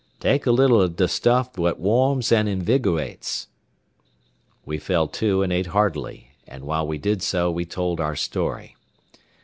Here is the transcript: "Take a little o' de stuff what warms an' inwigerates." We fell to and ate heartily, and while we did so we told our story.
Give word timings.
"Take 0.19 0.47
a 0.47 0.51
little 0.51 0.79
o' 0.79 0.87
de 0.87 1.07
stuff 1.07 1.59
what 1.59 1.79
warms 1.79 2.31
an' 2.31 2.47
inwigerates." 2.47 3.49
We 4.65 4.79
fell 4.79 5.07
to 5.09 5.43
and 5.43 5.53
ate 5.53 5.67
heartily, 5.67 6.31
and 6.47 6.63
while 6.63 6.87
we 6.87 6.97
did 6.97 7.21
so 7.21 7.51
we 7.51 7.65
told 7.65 7.99
our 7.99 8.15
story. 8.15 8.75